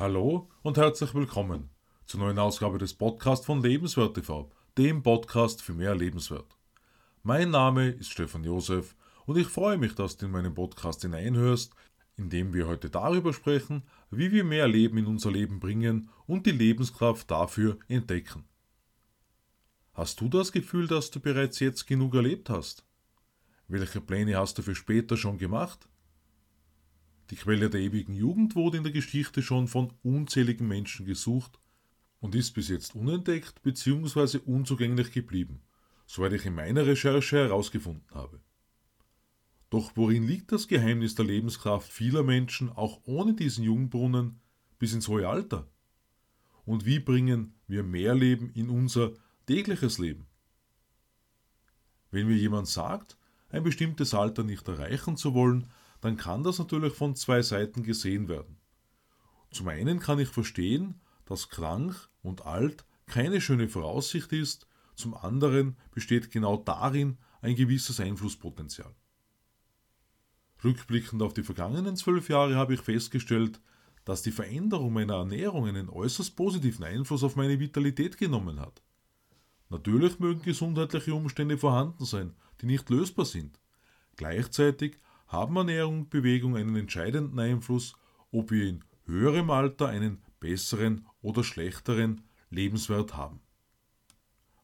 [0.00, 1.68] Hallo und herzlich willkommen
[2.06, 6.56] zur neuen Ausgabe des Podcasts von Lebenswert TV, dem Podcast für mehr Lebenswert.
[7.22, 8.96] Mein Name ist Stefan Josef
[9.26, 11.74] und ich freue mich, dass du in meinen Podcast hineinhörst,
[12.16, 16.46] in dem wir heute darüber sprechen, wie wir mehr Leben in unser Leben bringen und
[16.46, 18.46] die Lebenskraft dafür entdecken.
[19.92, 22.86] Hast du das Gefühl, dass du bereits jetzt genug erlebt hast?
[23.68, 25.90] Welche Pläne hast du für später schon gemacht?
[27.30, 31.60] Die Quelle der ewigen Jugend wurde in der Geschichte schon von unzähligen Menschen gesucht
[32.18, 34.38] und ist bis jetzt unentdeckt bzw.
[34.38, 35.62] unzugänglich geblieben,
[36.06, 38.40] soweit ich in meiner Recherche herausgefunden habe.
[39.70, 44.40] Doch worin liegt das Geheimnis der Lebenskraft vieler Menschen auch ohne diesen Jugendbrunnen
[44.80, 45.68] bis ins hohe Alter?
[46.64, 49.12] Und wie bringen wir mehr Leben in unser
[49.46, 50.26] tägliches Leben?
[52.10, 53.16] Wenn mir jemand sagt,
[53.50, 55.68] ein bestimmtes Alter nicht erreichen zu wollen,
[56.00, 58.56] dann kann das natürlich von zwei Seiten gesehen werden.
[59.50, 65.76] Zum einen kann ich verstehen, dass krank und alt keine schöne Voraussicht ist, zum anderen
[65.92, 68.94] besteht genau darin ein gewisses Einflusspotenzial.
[70.62, 73.60] Rückblickend auf die vergangenen zwölf Jahre habe ich festgestellt,
[74.04, 78.82] dass die Veränderung meiner Ernährung einen äußerst positiven Einfluss auf meine Vitalität genommen hat.
[79.68, 83.58] Natürlich mögen gesundheitliche Umstände vorhanden sein, die nicht lösbar sind.
[84.16, 84.98] Gleichzeitig
[85.30, 87.94] haben Ernährung und Bewegung einen entscheidenden Einfluss,
[88.32, 93.40] ob wir in höherem Alter einen besseren oder schlechteren Lebenswert haben.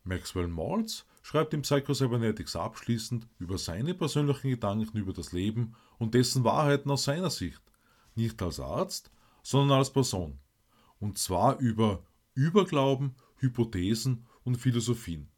[0.03, 6.45] Maxwell Maltz schreibt im Psychocybernetics abschließend über seine persönlichen Gedanken über das Leben und dessen
[6.45, 7.63] Wahrheiten aus seiner Sicht,
[8.15, 9.11] nicht als Arzt,
[9.43, 10.39] sondern als Person.
[10.99, 12.03] Und zwar über
[12.35, 15.29] Überglauben, Hypothesen und Philosophien.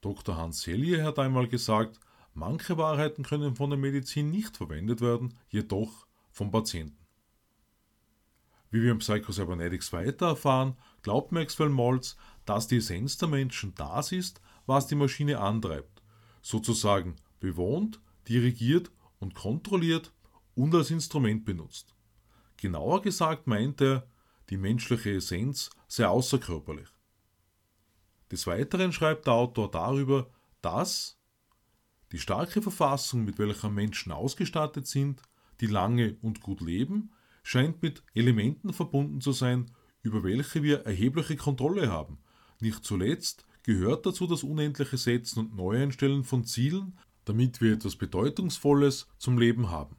[0.00, 0.36] Dr.
[0.36, 2.00] Hans Selye hat einmal gesagt,
[2.38, 7.06] Manche Wahrheiten können von der Medizin nicht verwendet werden, jedoch vom Patienten.
[8.70, 14.12] Wie wir im Psychocybernetics weiter erfahren, glaubt Maxwell Maltz, dass die Essenz der Menschen das
[14.12, 16.02] ist, was die Maschine antreibt,
[16.42, 20.12] sozusagen bewohnt, dirigiert und kontrolliert
[20.54, 21.94] und als Instrument benutzt.
[22.58, 24.06] Genauer gesagt meint er,
[24.50, 26.88] die menschliche Essenz sei außerkörperlich.
[28.30, 30.28] Des Weiteren schreibt der Autor darüber,
[30.60, 31.15] dass,
[32.12, 35.22] die starke Verfassung, mit welcher Menschen ausgestattet sind,
[35.60, 37.10] die lange und gut leben,
[37.42, 39.70] scheint mit Elementen verbunden zu sein,
[40.02, 42.18] über welche wir erhebliche Kontrolle haben.
[42.60, 49.08] Nicht zuletzt gehört dazu das unendliche Setzen und Neueinstellen von Zielen, damit wir etwas Bedeutungsvolles
[49.18, 49.96] zum Leben haben.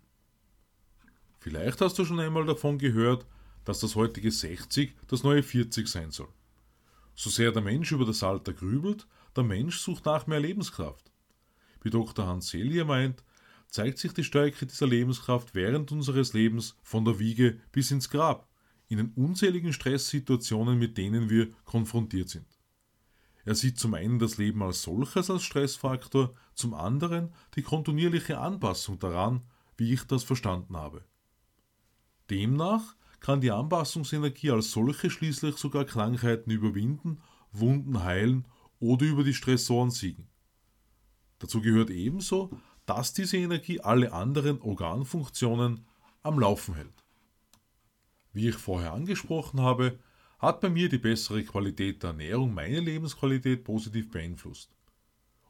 [1.40, 3.26] Vielleicht hast du schon einmal davon gehört,
[3.66, 6.30] dass das heutige 60 das neue 40 sein soll.
[7.16, 11.12] So sehr der Mensch über das Alter grübelt, der Mensch sucht nach mehr Lebenskraft
[11.82, 12.28] wie Dr.
[12.28, 13.24] Hans Selye meint,
[13.68, 18.48] zeigt sich die Stärke dieser Lebenskraft während unseres Lebens von der Wiege bis ins Grab,
[18.88, 22.48] in den unzähligen Stresssituationen, mit denen wir konfrontiert sind.
[23.44, 29.00] Er sieht zum einen das Leben als solches als Stressfaktor, zum anderen die kontinuierliche Anpassung
[29.00, 29.42] daran,
[29.78, 31.06] wie ich das verstanden habe.
[32.30, 37.22] Demnach kann die Anpassungsenergie als solche schließlich sogar Krankheiten überwinden,
[37.52, 38.46] Wunden heilen
[38.80, 40.28] oder über die Stressoren siegen.
[41.40, 42.52] Dazu gehört ebenso,
[42.88, 45.86] dass diese Energie alle anderen Organfunktionen
[46.24, 47.04] am Laufen hält.
[48.34, 50.00] Wie ich vorher angesprochen habe,
[50.40, 54.76] hat bei mir die bessere Qualität der Ernährung meine Lebensqualität positiv beeinflusst.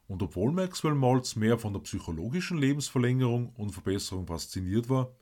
[0.08, 5.12] Und obwohl Maxwell Maltz mehr von der psychologischen Lebensverlängerung und Verbesserung fasziniert war,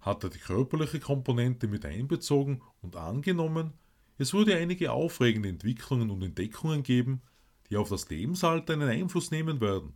[0.00, 3.72] hat er die körperliche Komponente mit einbezogen und angenommen,
[4.16, 7.22] es würde einige aufregende Entwicklungen und Entdeckungen geben,
[7.68, 9.94] die auf das Lebensalter einen Einfluss nehmen werden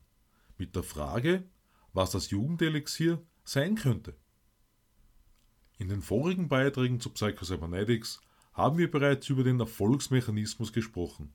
[0.58, 1.44] mit der Frage,
[1.92, 4.14] was das Jugendelixier sein könnte.
[5.78, 8.20] In den vorigen Beiträgen zu Psychocybernetics
[8.52, 11.32] haben wir bereits über den Erfolgsmechanismus gesprochen,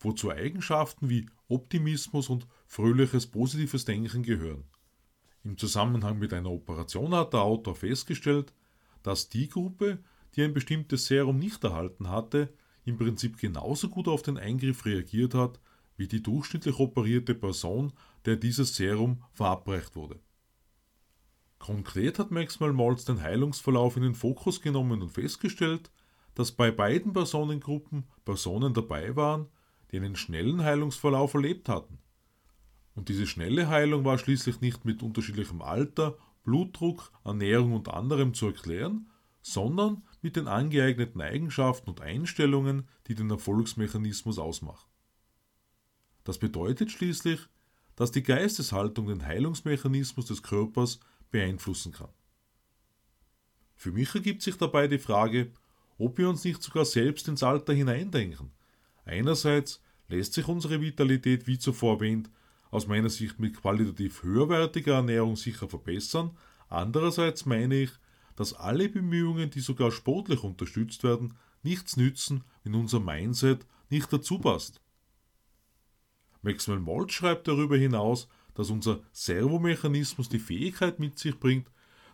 [0.00, 4.64] wozu Eigenschaften wie Optimismus und fröhliches positives Denken gehören.
[5.44, 8.52] Im Zusammenhang mit einer Operation hat der Autor festgestellt,
[9.02, 10.02] dass die Gruppe,
[10.34, 12.52] die ein bestimmtes Serum nicht erhalten hatte,
[12.84, 15.60] im Prinzip genauso gut auf den Eingriff reagiert hat
[15.96, 17.92] wie die durchschnittlich operierte Person,
[18.24, 20.20] der dieses Serum verabreicht wurde.
[21.58, 25.90] Konkret hat Maxwell Maltz den Heilungsverlauf in den Fokus genommen und festgestellt,
[26.34, 29.48] dass bei beiden Personengruppen Personen dabei waren,
[29.90, 31.98] die einen schnellen Heilungsverlauf erlebt hatten.
[32.94, 38.46] Und diese schnelle Heilung war schließlich nicht mit unterschiedlichem Alter, Blutdruck, Ernährung und anderem zu
[38.46, 39.10] erklären,
[39.42, 44.88] sondern mit den angeeigneten Eigenschaften und Einstellungen, die den Erfolgsmechanismus ausmachen.
[46.26, 47.38] Das bedeutet schließlich,
[47.94, 50.98] dass die Geisteshaltung den Heilungsmechanismus des Körpers
[51.30, 52.08] beeinflussen kann.
[53.76, 55.52] Für mich ergibt sich dabei die Frage,
[55.98, 58.50] ob wir uns nicht sogar selbst ins Alter hineindenken.
[59.04, 62.28] Einerseits lässt sich unsere Vitalität, wie zuvor erwähnt,
[62.72, 66.36] aus meiner Sicht mit qualitativ höherwertiger Ernährung sicher verbessern.
[66.68, 67.90] Andererseits meine ich,
[68.34, 74.40] dass alle Bemühungen, die sogar sportlich unterstützt werden, nichts nützen, wenn unser Mindset nicht dazu
[74.40, 74.80] passt.
[76.46, 81.68] Maxwell Maltz schreibt darüber hinaus, dass unser Servomechanismus die Fähigkeit mit sich bringt,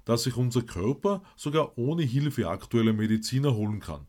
[0.06, 4.06] dass sich unser Körper sogar ohne Hilfe aktueller Medizin erholen kann.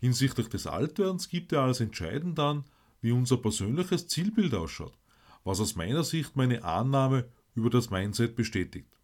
[0.00, 2.64] Hinsichtlich des Altwerdens gibt er als entscheidend an,
[3.00, 4.98] wie unser persönliches Zielbild ausschaut,
[5.44, 8.98] was aus meiner Sicht meine Annahme über das Mindset bestätigt.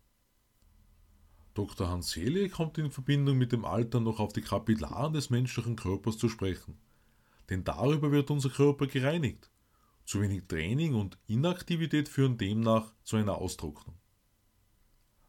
[1.55, 1.89] Dr.
[1.89, 6.19] Hans Seele kommt in Verbindung mit dem Alter noch auf die Kapillaren des menschlichen Körpers
[6.19, 6.79] zu sprechen.
[7.49, 9.52] Denn darüber wird unser Körper gereinigt.
[10.05, 13.97] Zu wenig Training und Inaktivität führen demnach zu einer Austrocknung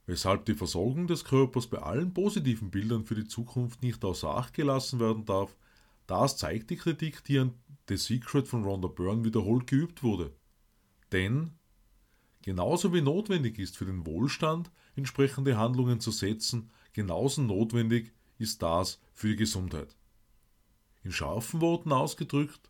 [0.06, 4.54] weshalb die Versorgung des Körpers bei allen positiven Bildern für die Zukunft nicht außer Acht
[4.54, 5.56] gelassen werden darf,
[6.08, 7.54] das zeigt die Kritik, die an
[7.88, 10.34] The Secret von Rhonda Byrne wiederholt geübt wurde.
[11.12, 11.52] Denn
[12.42, 19.00] genauso wie notwendig ist für den Wohlstand, entsprechende Handlungen zu setzen, genauso notwendig ist das
[19.14, 19.96] für die Gesundheit.
[21.04, 22.70] In scharfen Worten ausgedrückt,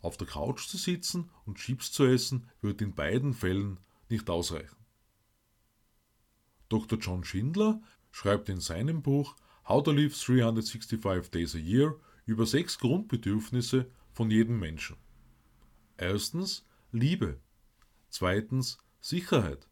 [0.00, 4.76] auf der Couch zu sitzen und Chips zu essen, wird in beiden Fällen nicht ausreichen.
[6.68, 6.98] Dr.
[6.98, 9.36] John Schindler schreibt in seinem Buch
[9.68, 14.96] How to Live 365 Days a Year über sechs Grundbedürfnisse von jedem Menschen.
[15.96, 17.40] Erstens Liebe.
[18.08, 19.68] Zweitens Sicherheit.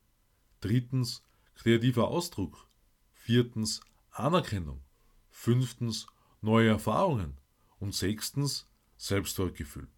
[0.61, 1.23] Drittens
[1.55, 2.69] kreativer Ausdruck.
[3.13, 3.81] Viertens
[4.11, 4.83] Anerkennung.
[5.31, 6.07] Fünftens
[6.41, 7.39] neue Erfahrungen.
[7.79, 9.89] Und sechstens Selbstwertgefühl.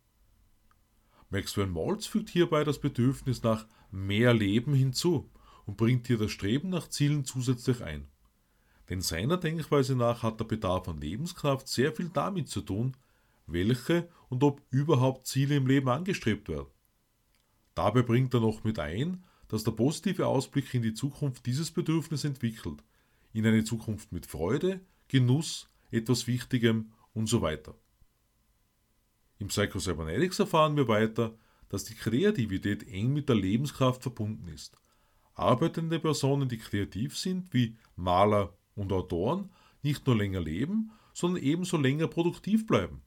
[1.31, 5.31] Maxwell Maltz fügt hierbei das Bedürfnis nach mehr Leben hinzu
[5.65, 8.09] und bringt hier das Streben nach Zielen zusätzlich ein.
[8.89, 12.97] Denn seiner Denkweise nach hat der Bedarf an Lebenskraft sehr viel damit zu tun,
[13.47, 16.69] welche und ob überhaupt Ziele im Leben angestrebt werden.
[17.75, 22.25] Dabei bringt er noch mit ein, dass der positive Ausblick in die Zukunft dieses Bedürfnis
[22.25, 22.83] entwickelt,
[23.33, 27.77] in eine Zukunft mit Freude, Genuss, etwas Wichtigem und so weiter.
[29.41, 31.35] Im Psychocybernetics erfahren wir weiter,
[31.71, 34.77] dass die Kreativität eng mit der Lebenskraft verbunden ist
[35.35, 39.51] Arbeitende Personen, die kreativ sind, wie Maler und Autoren,
[39.83, 43.01] nicht nur länger leben, sondern ebenso länger produktiv bleiben.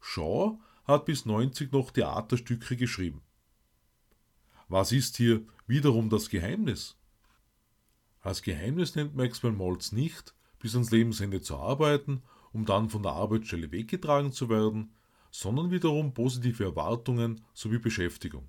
[0.00, 3.20] Shaw hat bis 90 noch Theaterstücke geschrieben.
[4.68, 6.96] Was ist hier wiederum das Geheimnis?
[8.20, 12.22] Als Geheimnis nennt Maxwell Maltz nicht, bis ans Lebensende zu arbeiten,
[12.54, 14.94] um dann von der Arbeitsstelle weggetragen zu werden,
[15.36, 18.48] sondern wiederum positive Erwartungen sowie Beschäftigung.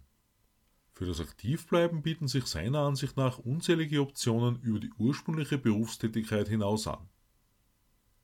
[0.93, 6.87] Für das Aktivbleiben bieten sich seiner Ansicht nach unzählige Optionen über die ursprüngliche Berufstätigkeit hinaus
[6.87, 7.09] an.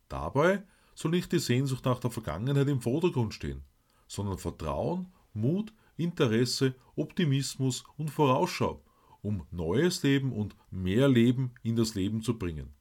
[0.08, 0.64] Dabei
[0.96, 3.64] soll nicht die Sehnsucht nach der Vergangenheit im Vordergrund stehen,
[4.08, 8.82] sondern Vertrauen, Mut, Interesse, Optimismus und Vorausschau,
[9.22, 12.74] um neues Leben und mehr Leben in das Leben zu bringen.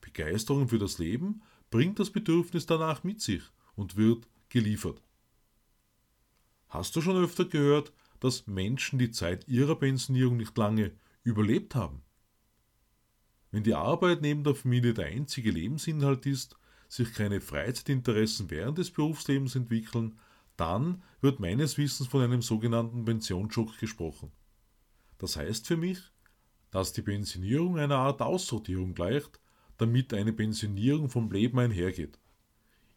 [0.00, 3.42] Begeisterung für das Leben bringt das Bedürfnis danach mit sich
[3.74, 5.02] und wird geliefert.
[6.68, 12.02] Hast du schon öfter gehört, dass Menschen die Zeit ihrer Pensionierung nicht lange überlebt haben.
[13.50, 16.56] Wenn die Arbeit neben der Familie der einzige Lebensinhalt ist,
[16.88, 20.18] sich keine Freizeitinteressen während des Berufslebens entwickeln,
[20.56, 24.30] dann wird meines Wissens von einem sogenannten Pensionsschock gesprochen.
[25.18, 26.00] Das heißt für mich,
[26.70, 29.40] dass die Pensionierung einer Art Aussortierung gleicht,
[29.78, 32.19] damit eine Pensionierung vom Leben einhergeht.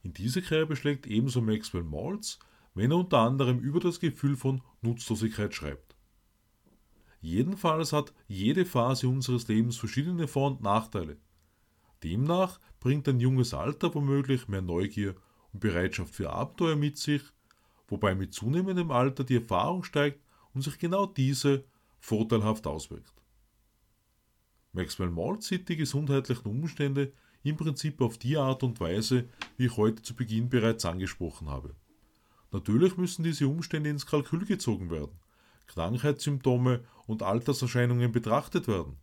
[0.03, 2.39] In diese Kerbe schlägt ebenso Maxwell Maltz
[2.75, 5.95] wenn er unter anderem über das Gefühl von Nutzlosigkeit schreibt.
[7.21, 11.17] Jedenfalls hat jede Phase unseres Lebens verschiedene Vor- und Nachteile.
[12.03, 15.15] Demnach bringt ein junges Alter womöglich mehr Neugier
[15.53, 17.21] und Bereitschaft für Abenteuer mit sich,
[17.87, 20.19] wobei mit zunehmendem Alter die Erfahrung steigt
[20.53, 21.63] und sich genau diese
[21.99, 23.13] vorteilhaft auswirkt.
[24.73, 29.77] Maxwell Maltz sieht die gesundheitlichen Umstände im Prinzip auf die Art und Weise, wie ich
[29.77, 31.75] heute zu Beginn bereits angesprochen habe.
[32.51, 35.19] Natürlich müssen diese Umstände ins Kalkül gezogen werden,
[35.67, 38.97] Krankheitssymptome und Alterserscheinungen betrachtet werden.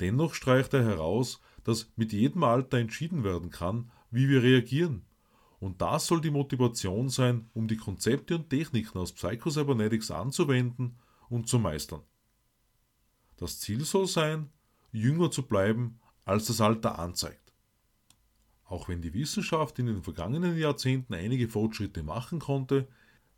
[0.00, 5.04] Dennoch streicht er heraus, dass mit jedem Alter entschieden werden kann, wie wir reagieren.
[5.60, 10.96] Und das soll die Motivation sein, um die Konzepte und Techniken aus Psychocybernetics anzuwenden
[11.28, 12.02] und zu meistern.
[13.36, 14.50] Das Ziel soll sein,
[14.92, 17.41] jünger zu bleiben, als das Alter anzeigt.
[18.72, 22.88] Auch wenn die Wissenschaft in den vergangenen Jahrzehnten einige Fortschritte machen konnte,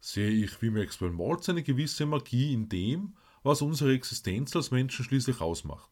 [0.01, 5.05] sehe ich wie Maxwell Maltz eine gewisse Magie in dem, was unsere Existenz als Menschen
[5.05, 5.91] schließlich ausmacht.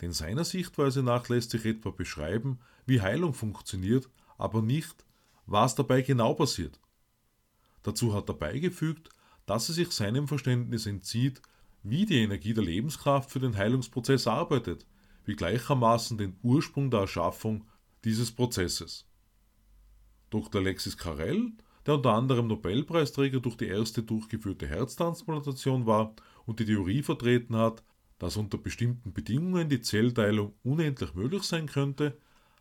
[0.00, 5.04] Denn seiner Sichtweise nach lässt sich etwa beschreiben, wie Heilung funktioniert, aber nicht,
[5.46, 6.78] was dabei genau passiert.
[7.82, 9.08] Dazu hat er beigefügt,
[9.46, 11.42] dass es sich seinem Verständnis entzieht,
[11.82, 14.86] wie die Energie der Lebenskraft für den Heilungsprozess arbeitet,
[15.24, 17.64] wie gleichermaßen den Ursprung der Erschaffung
[18.06, 19.04] dieses Prozesses.
[20.30, 20.60] Dr.
[20.60, 21.50] Alexis Carrel,
[21.84, 27.82] der unter anderem Nobelpreisträger durch die erste durchgeführte Herztransplantation war und die Theorie vertreten hat,
[28.18, 32.16] dass unter bestimmten Bedingungen die Zellteilung unendlich möglich sein könnte,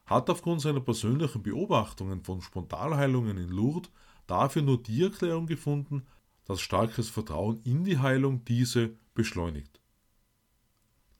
[0.07, 3.91] hat aufgrund seiner persönlichen Beobachtungen von Spontanheilungen in Lourdes
[4.25, 6.07] dafür nur die Erklärung gefunden,
[6.45, 9.79] dass starkes Vertrauen in die Heilung diese beschleunigt.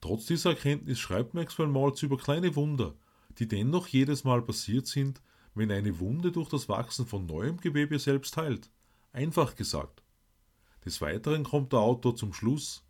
[0.02, 2.96] Trotz dieser Erkenntnis schreibt Maxwell Maltz über kleine Wunder,
[3.40, 5.22] die dennoch jedes Mal passiert sind,
[5.54, 8.70] wenn eine Wunde durch das Wachsen von neuem Gewebe selbst heilt.
[9.14, 10.04] Einfach gesagt.
[10.84, 12.86] Des Weiteren kommt der Autor zum Schluss,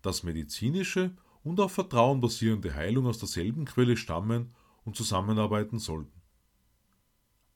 [0.00, 1.14] dass medizinische
[1.44, 6.20] und auf Vertrauen basierende Heilung aus derselben Quelle stammen und zusammenarbeiten sollten.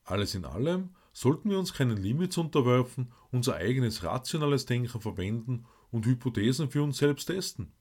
[0.04, 6.06] Alles in allem sollten wir uns keinen Limits unterwerfen, unser eigenes rationales Denken verwenden und
[6.06, 7.73] Hypothesen für uns selbst testen.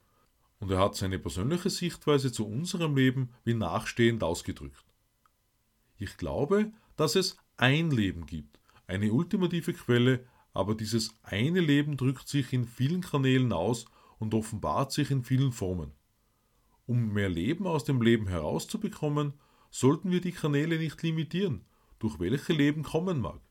[0.59, 4.85] Und er hat seine persönliche Sichtweise zu unserem Leben wie nachstehend ausgedrückt.
[5.97, 12.27] Ich glaube, dass es ein Leben gibt, eine ultimative Quelle, aber dieses eine Leben drückt
[12.27, 13.85] sich in vielen Kanälen aus
[14.19, 15.91] und offenbart sich in vielen Formen.
[16.85, 19.33] Um mehr Leben aus dem Leben herauszubekommen,
[19.71, 21.65] sollten wir die Kanäle nicht limitieren,
[21.99, 23.41] durch welche Leben kommen mag.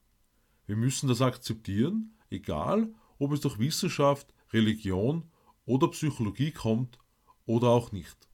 [0.66, 5.24] Wir müssen das akzeptieren, egal ob es durch Wissenschaft, Religion
[5.66, 6.98] oder Psychologie kommt
[7.46, 8.28] oder auch nicht.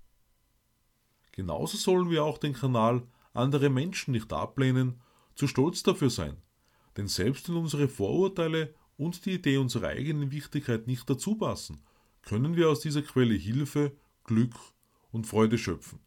[1.33, 5.01] Genauso sollen wir auch den Kanal andere Menschen nicht ablehnen,
[5.35, 6.37] zu stolz dafür sein,
[6.97, 11.81] denn selbst wenn unsere Vorurteile und die Idee unserer eigenen Wichtigkeit nicht dazu passen,
[12.23, 14.55] können wir aus dieser Quelle Hilfe, Glück
[15.11, 16.01] und Freude schöpfen.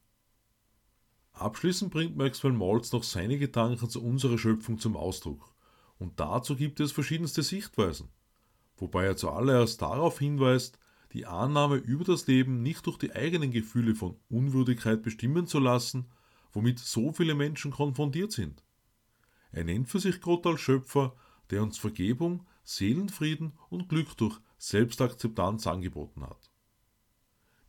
[1.34, 5.54] Abschließend bringt Maxwell Maltz noch seine Gedanken zu unserer Schöpfung zum Ausdruck.
[5.98, 8.10] Und dazu gibt es verschiedenste Sichtweisen.
[8.78, 10.78] Wobei er zuallererst darauf hinweist,
[11.14, 16.06] die Annahme über das Leben nicht durch die eigenen Gefühle von Unwürdigkeit bestimmen zu lassen,
[16.52, 18.64] womit so viele Menschen konfrontiert sind.
[19.52, 21.16] Er nennt für sich Gott als Schöpfer,
[21.52, 26.52] der uns Vergebung, Seelenfrieden und Glück durch Selbstakzeptanz angeboten hat.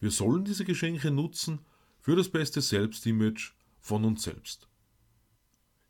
[0.00, 1.60] Wir sollen diese Geschenke nutzen
[2.00, 4.68] für das beste Selbstimage von uns selbst.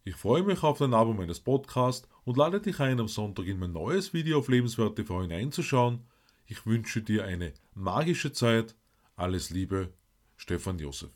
[0.04, 3.58] Ich freue mich auf dein Abo meines Podcasts und lade dich ein, am Sonntag in
[3.58, 6.00] mein neues Video auf Lebenswert TV hineinzuschauen.
[6.46, 8.74] Ich wünsche dir eine magische Zeit.
[9.16, 9.92] Alles Liebe,
[10.36, 11.10] Stefan Josef.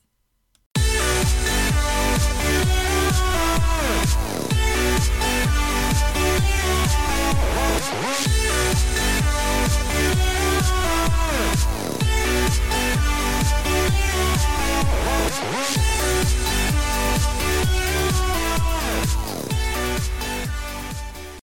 [15.40, 16.37] We'll